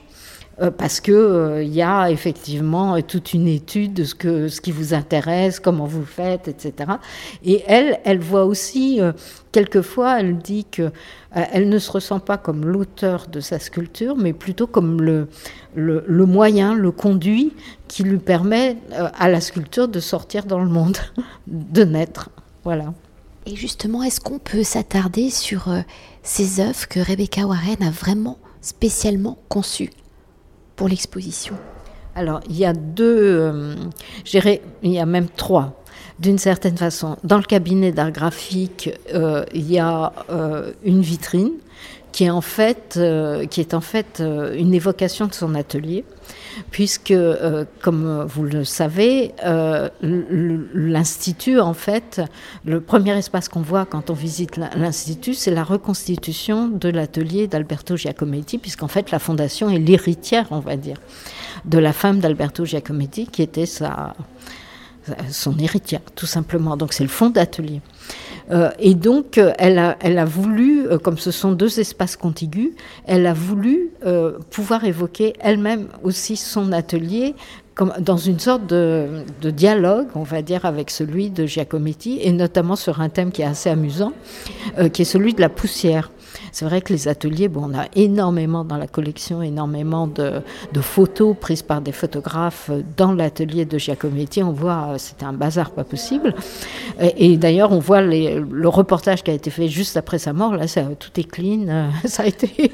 parce 0.69 0.99
que 1.01 1.11
euh, 1.11 1.63
il 1.63 1.73
y 1.73 1.81
a 1.81 2.11
effectivement 2.11 3.01
toute 3.01 3.33
une 3.33 3.47
étude 3.47 3.93
de 3.93 4.03
ce 4.03 4.13
que 4.13 4.47
ce 4.47 4.61
qui 4.61 4.71
vous 4.71 4.93
intéresse, 4.93 5.59
comment 5.59 5.85
vous 5.85 6.05
faites, 6.05 6.47
etc. 6.47 6.91
Et 7.43 7.63
elle, 7.65 7.99
elle 8.03 8.19
voit 8.19 8.45
aussi 8.45 9.01
euh, 9.01 9.11
quelquefois, 9.51 10.19
elle 10.19 10.37
dit 10.37 10.65
que 10.65 10.91
elle 11.33 11.69
ne 11.69 11.79
se 11.79 11.89
ressent 11.89 12.19
pas 12.19 12.37
comme 12.37 12.65
l'auteur 12.65 13.27
de 13.27 13.39
sa 13.39 13.57
sculpture, 13.57 14.17
mais 14.17 14.33
plutôt 14.33 14.67
comme 14.67 15.01
le, 15.01 15.29
le, 15.75 16.03
le, 16.05 16.25
moyen, 16.25 16.75
le 16.75 16.91
conduit 16.91 17.53
qui 17.87 18.03
lui 18.03 18.17
permet 18.17 18.75
à 19.17 19.29
la 19.29 19.39
sculpture 19.39 19.87
de 19.87 20.01
sortir 20.01 20.43
dans 20.43 20.59
le 20.59 20.69
monde, 20.69 20.97
de 21.47 21.85
naître. 21.85 22.29
Voilà. 22.65 22.93
Et 23.45 23.55
justement, 23.55 24.03
est-ce 24.03 24.19
qu'on 24.19 24.39
peut 24.39 24.63
s'attarder 24.63 25.29
sur 25.29 25.69
ces 26.21 26.59
œuvres 26.59 26.85
que 26.89 26.99
Rebecca 26.99 27.47
Warren 27.47 27.81
a 27.81 27.91
vraiment 27.91 28.37
spécialement 28.61 29.37
conçues? 29.47 29.89
L'exposition 30.87 31.55
Alors, 32.15 32.41
il 32.49 32.57
y 32.57 32.65
a 32.65 32.73
deux, 32.73 33.17
euh, 33.39 33.75
il 34.83 34.91
y 34.91 34.99
a 34.99 35.05
même 35.05 35.27
trois. 35.29 35.81
D'une 36.19 36.37
certaine 36.37 36.77
façon, 36.77 37.17
dans 37.23 37.37
le 37.37 37.43
cabinet 37.43 37.91
d'art 37.91 38.11
graphique, 38.11 38.91
euh, 39.13 39.43
il 39.53 39.71
y 39.71 39.79
a 39.79 40.13
euh, 40.29 40.71
une 40.83 41.01
vitrine 41.01 41.53
qui 42.11 42.25
est 42.25 42.29
en 42.29 42.41
fait, 42.41 42.99
qui 43.49 43.61
est 43.61 43.73
en 43.73 43.81
fait 43.81 44.21
une 44.21 44.73
évocation 44.73 45.27
de 45.27 45.33
son 45.33 45.55
atelier 45.55 46.03
puisque, 46.69 47.11
euh, 47.11 47.65
comme 47.81 48.25
vous 48.27 48.43
le 48.43 48.63
savez, 48.63 49.33
euh, 49.43 49.89
l'Institut, 50.01 51.59
en 51.59 51.73
fait, 51.73 52.21
le 52.65 52.81
premier 52.81 53.17
espace 53.17 53.49
qu'on 53.49 53.61
voit 53.61 53.85
quand 53.85 54.09
on 54.09 54.13
visite 54.13 54.57
l'Institut, 54.57 55.33
c'est 55.33 55.51
la 55.51 55.63
reconstitution 55.63 56.67
de 56.67 56.89
l'atelier 56.89 57.47
d'Alberto 57.47 57.95
Giacometti, 57.95 58.57
puisqu'en 58.57 58.87
fait, 58.87 59.11
la 59.11 59.19
fondation 59.19 59.69
est 59.69 59.79
l'héritière, 59.79 60.47
on 60.51 60.59
va 60.59 60.75
dire, 60.75 60.97
de 61.65 61.77
la 61.77 61.93
femme 61.93 62.19
d'Alberto 62.19 62.65
Giacometti, 62.65 63.27
qui 63.27 63.41
était 63.41 63.65
sa, 63.65 64.15
son 65.29 65.57
héritière, 65.57 66.01
tout 66.15 66.25
simplement. 66.25 66.77
Donc, 66.77 66.93
c'est 66.93 67.03
le 67.03 67.09
fond 67.09 67.29
d'atelier. 67.29 67.81
Euh, 68.49 68.69
et 68.79 68.95
donc, 68.95 69.37
euh, 69.37 69.53
elle 69.59 69.77
a, 69.77 70.25
voulu, 70.25 70.87
euh, 70.87 70.97
comme 70.97 71.17
ce 71.17 71.31
sont 71.31 71.51
deux 71.51 71.79
espaces 71.79 72.15
contigus, 72.15 72.71
elle 73.05 73.25
a 73.25 73.33
voulu 73.33 73.89
pouvoir 74.49 74.83
évoquer 74.83 75.33
elle-même 75.39 75.87
aussi 76.03 76.35
son 76.35 76.71
atelier 76.71 77.35
comme 77.75 77.93
dans 77.99 78.17
une 78.17 78.39
sorte 78.39 78.67
de, 78.67 79.23
dialogue, 79.43 80.07
on 80.15 80.23
va 80.23 80.41
dire, 80.41 80.65
avec 80.65 80.89
celui 80.89 81.29
de 81.29 81.45
Giacometti, 81.45 82.19
et 82.21 82.31
notamment 82.31 82.75
sur 82.75 82.99
un 82.99 83.09
thème 83.09 83.31
qui 83.31 83.41
est 83.41 83.45
assez 83.45 83.69
amusant, 83.69 84.11
qui 84.91 85.03
est 85.03 85.05
celui 85.05 85.33
de 85.33 85.41
la 85.41 85.49
poussière. 85.49 86.11
C'est 86.51 86.65
vrai 86.65 86.81
que 86.81 86.93
les 86.93 87.07
ateliers, 87.07 87.47
bon, 87.47 87.71
on 87.71 87.77
a 87.77 87.85
énormément 87.95 88.63
dans 88.63 88.77
la 88.77 88.87
collection, 88.87 89.41
énormément 89.41 90.07
de, 90.07 90.41
photos 90.81 91.35
prises 91.39 91.61
par 91.61 91.81
des 91.81 91.91
photographes 91.91 92.71
dans 92.97 93.13
l'atelier 93.13 93.65
de 93.65 93.77
Giacometti. 93.77 94.43
On 94.43 94.51
voit, 94.51 94.89
euh, 94.89 94.97
c'était 94.97 95.25
un 95.25 95.33
bazar 95.33 95.71
pas 95.71 95.83
possible. 95.83 96.33
Et, 96.99 97.37
d'ailleurs, 97.37 97.71
on 97.71 97.79
voit 97.79 98.01
le 98.01 98.67
reportage 98.67 99.23
qui 99.23 99.31
a 99.31 99.33
été 99.33 99.49
fait 99.49 99.67
juste 99.67 99.97
après 99.97 100.19
sa 100.19 100.33
mort. 100.33 100.55
Là, 100.55 100.67
ça, 100.67 100.83
tout 100.99 101.19
est 101.19 101.29
clean. 101.29 101.67
Euh, 101.67 101.89
ça 102.05 102.23
a 102.23 102.25
été 102.25 102.71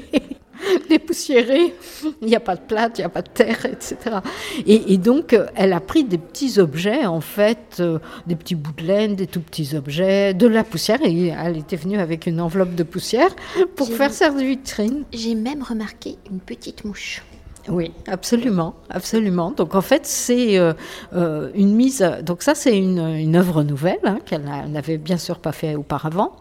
dépoussiéré, 0.88 1.74
il 2.22 2.28
n'y 2.28 2.36
a 2.36 2.40
pas 2.40 2.56
de 2.56 2.60
plate, 2.60 2.98
il 2.98 3.02
n'y 3.02 3.06
a 3.06 3.10
pas 3.10 3.22
de 3.22 3.28
terre, 3.28 3.66
etc. 3.66 3.96
Et, 4.66 4.98
donc, 4.98 5.32
euh, 5.32 5.46
elle 5.54 5.72
a 5.72 5.80
pris 5.80 6.04
des 6.04 6.18
petits 6.18 6.58
objets, 6.58 7.06
en 7.06 7.20
fait, 7.20 7.76
euh, 7.80 7.98
des 8.26 8.36
petits 8.36 8.54
bouts 8.54 8.72
de 8.76 8.84
laine, 8.84 9.14
des 9.14 9.26
tout 9.26 9.40
petits 9.40 9.76
objets, 9.76 10.34
de 10.34 10.46
la 10.46 10.64
poussière, 10.64 11.00
et 11.04 11.28
elle 11.28 11.56
était 11.56 11.76
venue 11.76 11.98
avec 11.98 12.26
une 12.26 12.40
enveloppe 12.40 12.74
de 12.74 12.82
poussière 12.82 13.34
pour 13.76 13.88
faire 13.88 14.12
servir 14.12 14.46
vitrine. 14.46 15.04
J'ai 15.12 15.34
même 15.34 15.62
remarqué 15.62 16.16
une 16.30 16.40
petite 16.40 16.84
mouche. 16.84 17.22
Oui, 17.70 17.92
absolument, 18.06 18.74
absolument. 18.88 19.50
Donc 19.50 19.74
en 19.74 19.82
fait, 19.82 20.06
c'est 20.06 20.58
euh, 20.58 20.72
euh, 21.14 21.50
une 21.54 21.74
mise. 21.74 22.04
Donc 22.22 22.42
ça, 22.42 22.54
c'est 22.54 22.76
une, 22.78 23.36
œuvre 23.36 23.62
nouvelle 23.62 23.98
hein, 24.04 24.18
qu'elle 24.24 24.44
n'avait 24.68 24.96
bien 24.96 25.18
sûr 25.18 25.38
pas 25.38 25.52
fait 25.52 25.74
auparavant. 25.74 26.32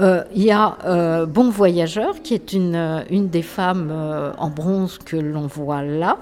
Euh, 0.00 0.24
il 0.34 0.42
y 0.42 0.50
a 0.50 1.26
Bon 1.26 1.50
Voyageur, 1.50 2.20
qui 2.22 2.34
est 2.34 2.52
une, 2.52 3.04
une 3.10 3.28
des 3.28 3.42
femmes 3.42 3.92
en 4.38 4.50
bronze 4.50 4.98
que 4.98 5.16
l'on 5.16 5.46
voit 5.46 5.82
là, 5.82 6.18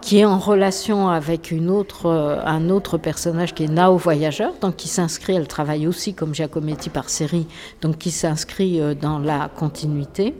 qui 0.00 0.18
est 0.18 0.24
en 0.24 0.38
relation 0.38 1.08
avec 1.08 1.50
une 1.50 1.70
autre, 1.70 2.06
un 2.44 2.68
autre 2.70 2.98
personnage 2.98 3.54
qui 3.54 3.64
est 3.64 3.68
Nao 3.68 3.96
Voyageur, 3.96 4.52
donc 4.60 4.76
qui 4.76 4.88
s'inscrit. 4.88 5.34
Elle 5.34 5.48
travaille 5.48 5.86
aussi 5.86 6.14
comme 6.14 6.34
Giacometti 6.34 6.90
par 6.90 7.08
série, 7.08 7.46
donc 7.80 7.98
qui 7.98 8.10
s'inscrit 8.10 8.80
dans 9.00 9.18
la 9.18 9.48
continuité. 9.48 10.34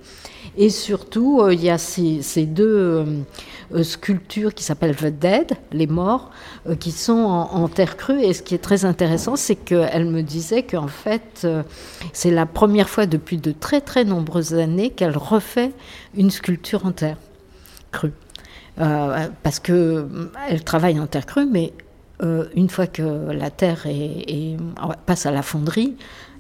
Et 0.57 0.71
surtout, 0.71 1.41
euh, 1.41 1.55
il 1.55 1.63
y 1.63 1.71
a 1.71 1.79
ces, 1.79 2.47
deux 2.47 2.77
euh, 2.77 3.05
euh, 3.75 3.83
sculptures 3.83 4.55
qui 4.55 4.65
s'appellent 4.65 4.97
The 4.97 5.07
Dead, 5.07 5.53
les 5.73 5.87
morts, 5.87 6.31
qui 6.81 6.91
sont 6.91 7.13
en, 7.13 7.69
terre 7.69 7.97
crue. 7.97 8.21
Et 8.23 8.33
ce 8.33 8.43
qui 8.43 8.55
est 8.55 8.63
très 8.63 8.85
intéressant, 8.85 9.37
c'est 9.37 9.57
qu'elle 9.57 10.07
me 10.07 10.23
disait 10.23 10.63
qu'en 10.63 10.89
fait, 10.89 11.47
c'est 12.13 12.31
la 12.31 12.47
première 12.47 12.89
fois 12.89 13.07
depuis 13.07 13.39
de 13.39 13.53
très 13.53 13.81
très 13.81 14.05
nombreuses 14.05 14.55
années 14.55 14.91
qu'elle 14.91 15.17
refait 15.17 15.73
une 16.15 16.31
sculpture 16.31 16.87
en 16.87 16.93
terre 16.93 17.17
crue. 17.91 18.13
parce 18.77 19.61
qu'elle 19.61 20.65
travaille 20.65 21.01
en 21.01 21.07
terre 21.07 21.27
crue, 21.27 21.47
mais 21.47 21.73
une 22.55 22.69
fois 22.69 22.87
que 22.87 23.31
la 23.31 23.51
terre 23.51 23.87
passe 25.07 25.27
à 25.27 25.31
la 25.31 25.43
fonderie, 25.43 25.97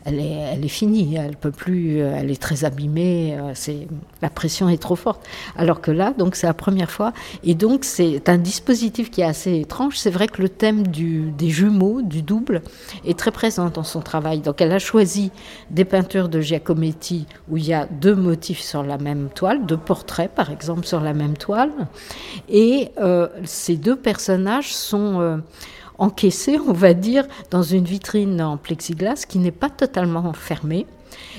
elle 0.08 0.64
est, 0.64 0.68
finie, 0.68 1.16
elle 1.16 1.36
peut 1.36 1.50
plus, 1.50 2.00
euh, 2.00 2.14
elle 2.16 2.30
est 2.30 2.40
très 2.40 2.64
abîmée, 2.64 3.36
euh, 3.38 3.52
c'est, 3.54 3.86
la 4.22 4.30
pression 4.30 4.68
est 4.68 4.80
trop 4.80 4.96
forte. 4.96 5.26
Alors 5.56 5.80
que 5.80 5.90
là, 5.90 6.14
donc 6.16 6.34
c'est 6.34 6.46
la 6.46 6.54
première 6.54 6.90
fois, 6.90 7.12
et 7.44 7.54
donc 7.54 7.84
c'est 7.84 8.28
un 8.28 8.38
dispositif 8.38 9.10
qui 9.10 9.20
est 9.20 9.24
assez 9.24 9.60
étrange. 9.60 9.98
C'est 9.98 10.10
vrai 10.10 10.28
que 10.28 10.40
le 10.40 10.48
thème 10.48 10.86
des 10.86 11.50
jumeaux, 11.50 12.02
du 12.02 12.22
double, 12.22 12.62
est 13.04 13.18
très 13.18 13.30
présent 13.30 13.70
dans 13.70 13.84
son 13.84 14.00
travail. 14.00 14.40
Donc 14.40 14.60
elle 14.60 14.72
a 14.72 14.78
choisi 14.78 15.30
des 15.70 15.84
peintures 15.84 16.28
de 16.28 16.40
Giacometti 16.40 17.26
où 17.48 17.56
il 17.56 17.66
y 17.66 17.74
a 17.74 17.86
deux 17.86 18.14
motifs 18.14 18.60
sur 18.60 18.82
la 18.82 18.98
même 18.98 19.28
toile, 19.34 19.66
deux 19.66 19.76
portraits 19.76 20.30
par 20.30 20.50
exemple 20.50 20.86
sur 20.86 21.00
la 21.00 21.12
même 21.12 21.36
toile, 21.36 21.72
et 22.48 22.90
euh, 22.98 23.28
ces 23.44 23.76
deux 23.76 23.96
personnages 23.96 24.74
sont 24.74 25.40
encaissé, 25.98 26.58
on 26.66 26.72
va 26.72 26.94
dire, 26.94 27.26
dans 27.50 27.62
une 27.62 27.84
vitrine 27.84 28.40
en 28.40 28.56
plexiglas 28.56 29.24
qui 29.28 29.38
n'est 29.38 29.50
pas 29.50 29.70
totalement 29.70 30.32
fermée. 30.32 30.86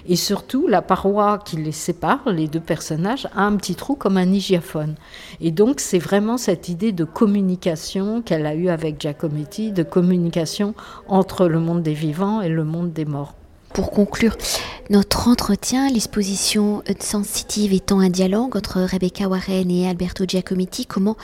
Et 0.08 0.16
surtout, 0.16 0.68
la 0.68 0.82
paroi 0.82 1.39
qui 1.44 1.58
les 1.58 1.72
sépare, 1.72 2.30
les 2.30 2.48
deux 2.48 2.60
personnages, 2.60 3.28
a 3.36 3.44
un 3.44 3.56
petit 3.56 3.75
trou 3.75 3.96
comme 3.96 4.18
un 4.18 4.32
hygiaphone. 4.32 4.96
Et 5.42 5.51
donc, 5.51 5.80
c'est 5.80 6.00
vraiment 6.00 6.38
cette 6.38 6.70
idée 6.70 6.92
de 6.92 7.04
communication 7.04 8.22
qu'elle 8.22 8.46
a 8.46 8.56
eue 8.56 8.70
avec 8.70 9.00
Giacometti, 9.00 9.72
de 9.72 9.84
communication 9.84 10.74
entre 11.08 11.48
le 11.48 11.60
monde 11.60 11.84
des 11.84 11.94
vivants 11.94 12.42
et 12.42 12.50
le 12.50 12.63
monde 12.63 12.94
des 12.94 13.06
morts. 13.06 13.36
Pour 13.74 13.92
conclure 13.92 14.36
notre 14.89 15.28
entretien, 15.28 15.89
l'exposition 15.92 16.82
sensitive 17.00 17.72
étant 17.72 18.00
un 18.00 18.10
dialogue 18.10 18.58
entre 18.58 18.82
Rebecca 18.82 19.28
Warren 19.28 19.70
et 19.70 19.88
Alberto 19.88 20.25
Giacometti, 20.28 20.88
comment 20.88 21.16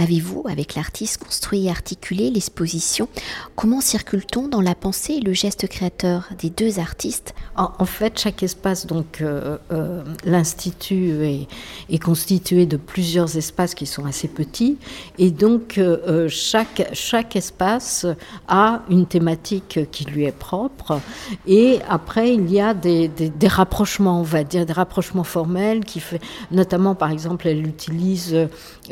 Avez-vous, 0.00 0.44
avec 0.48 0.76
l'artiste, 0.76 1.22
construit 1.22 1.66
et 1.66 1.70
articulé 1.70 2.30
l'exposition 2.30 3.06
Comment 3.54 3.82
circule-t-on 3.82 4.48
dans 4.48 4.62
la 4.62 4.74
pensée 4.74 5.16
et 5.16 5.20
le 5.20 5.34
geste 5.34 5.68
créateur 5.68 6.30
des 6.38 6.48
deux 6.48 6.78
artistes 6.78 7.34
en, 7.56 7.84
fait, 7.84 8.18
chaque 8.18 8.42
espace, 8.42 8.86
donc 8.86 9.20
euh, 9.20 9.58
euh, 9.70 10.02
l'Institut 10.24 11.46
est, 11.90 11.98
constitué 11.98 12.64
de 12.64 12.78
plusieurs 12.78 13.36
espaces 13.36 13.74
qui 13.74 13.84
sont 13.84 14.06
assez 14.06 14.28
petits. 14.28 14.78
Et 15.18 15.30
donc, 15.30 15.76
euh, 15.76 16.26
chaque, 16.30 16.88
chaque 16.94 17.36
espace 17.36 18.06
a 18.48 18.82
une 18.88 19.04
thématique 19.04 19.80
qui 19.90 20.04
lui 20.04 20.24
est 20.24 20.32
propre. 20.32 21.00
Et 21.46 21.80
après, 21.86 22.32
il 22.32 22.50
y 22.50 22.60
a 22.60 22.72
des, 22.72 23.08
des, 23.08 23.28
des 23.28 23.48
rapprochements, 23.48 24.20
on 24.20 24.24
va 24.24 24.42
dire, 24.42 24.64
des 24.64 24.72
rapprochements 24.72 25.24
formels 25.24 25.84
qui 25.84 26.00
fait, 26.00 26.20
notamment, 26.50 26.94
par 26.94 27.10
exemple, 27.10 27.46
elle 27.46 27.66
utilise 27.66 28.48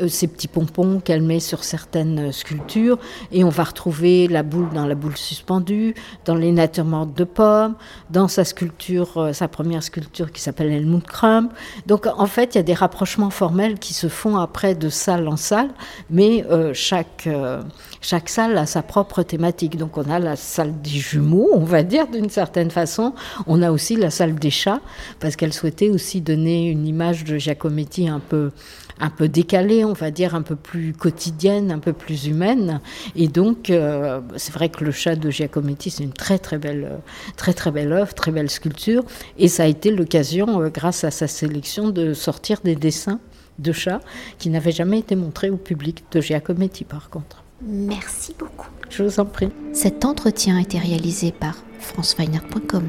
ces 0.07 0.27
petits 0.27 0.47
pompons 0.47 0.98
qu'elle 0.99 1.21
met 1.21 1.39
sur 1.39 1.63
certaines 1.63 2.31
sculptures 2.31 2.97
et 3.31 3.43
on 3.43 3.49
va 3.49 3.63
retrouver 3.63 4.27
la 4.27 4.43
boule 4.43 4.69
dans 4.73 4.85
la 4.85 4.95
boule 4.95 5.17
suspendue, 5.17 5.95
dans 6.25 6.35
les 6.35 6.51
natures 6.51 6.85
mortes 6.85 7.13
de 7.13 7.23
pommes, 7.23 7.75
dans 8.09 8.27
sa 8.27 8.43
sculpture, 8.43 9.17
euh, 9.17 9.33
sa 9.33 9.47
première 9.47 9.83
sculpture 9.83 10.31
qui 10.31 10.41
s'appelle 10.41 10.71
Helmut 10.71 11.05
Crumb. 11.05 11.49
Donc 11.87 12.07
en 12.07 12.25
fait, 12.25 12.55
il 12.55 12.57
y 12.57 12.61
a 12.61 12.63
des 12.63 12.73
rapprochements 12.73 13.29
formels 13.29 13.79
qui 13.79 13.93
se 13.93 14.07
font 14.07 14.37
après 14.37 14.75
de 14.75 14.89
salle 14.89 15.27
en 15.27 15.37
salle, 15.37 15.69
mais 16.09 16.45
euh, 16.49 16.73
chaque, 16.73 17.27
euh, 17.27 17.61
chaque 18.01 18.29
salle 18.29 18.57
a 18.57 18.65
sa 18.65 18.81
propre 18.81 19.23
thématique. 19.23 19.77
Donc 19.77 19.97
on 19.97 20.09
a 20.09 20.19
la 20.19 20.35
salle 20.35 20.81
des 20.81 20.89
jumeaux, 20.89 21.49
on 21.53 21.63
va 21.63 21.83
dire 21.83 22.07
d'une 22.07 22.29
certaine 22.29 22.71
façon. 22.71 23.13
On 23.47 23.61
a 23.61 23.71
aussi 23.71 23.95
la 23.95 24.09
salle 24.09 24.35
des 24.35 24.49
chats, 24.49 24.81
parce 25.19 25.35
qu'elle 25.35 25.53
souhaitait 25.53 25.89
aussi 25.89 26.21
donner 26.21 26.69
une 26.69 26.87
image 26.87 27.23
de 27.23 27.37
Giacometti 27.37 28.07
un 28.07 28.19
peu 28.19 28.51
un 29.01 29.09
peu 29.09 29.29
décalée, 29.29 29.85
on 29.85 29.93
va 29.93 30.11
dire, 30.11 30.35
un 30.35 30.41
peu 30.41 30.55
plus 30.57 30.93
quotidienne, 30.93 31.71
un 31.71 31.79
peu 31.79 31.93
plus 31.93 32.27
humaine. 32.27 32.81
Et 33.15 33.29
donc, 33.29 33.69
euh, 33.69 34.19
c'est 34.35 34.53
vrai 34.53 34.67
que 34.69 34.83
le 34.83 34.91
chat 34.91 35.15
de 35.15 35.29
Giacometti, 35.29 35.89
c'est 35.89 36.03
une 36.03 36.11
très 36.11 36.37
très 36.37 36.57
belle, 36.57 36.99
très 37.37 37.53
très 37.53 37.71
belle 37.71 37.93
œuvre, 37.93 38.13
très 38.13 38.31
belle 38.31 38.49
sculpture. 38.49 39.03
Et 39.37 39.47
ça 39.47 39.63
a 39.63 39.67
été 39.67 39.91
l'occasion, 39.91 40.61
euh, 40.61 40.69
grâce 40.69 41.05
à 41.05 41.11
sa 41.11 41.27
sélection, 41.27 41.89
de 41.89 42.13
sortir 42.13 42.59
des 42.63 42.75
dessins 42.75 43.21
de 43.57 43.71
chats 43.71 44.01
qui 44.37 44.49
n'avaient 44.49 44.71
jamais 44.71 44.99
été 44.99 45.15
montrés 45.15 45.49
au 45.49 45.57
public 45.57 46.03
de 46.11 46.21
Giacometti, 46.21 46.83
par 46.83 47.09
contre. 47.09 47.43
Merci 47.61 48.35
beaucoup. 48.37 48.67
Je 48.89 49.03
vous 49.03 49.19
en 49.19 49.25
prie. 49.25 49.49
Cet 49.73 50.05
entretien 50.05 50.57
a 50.57 50.61
été 50.61 50.79
réalisé 50.79 51.31
par 51.31 51.57
franceweiner.com. 51.79 52.83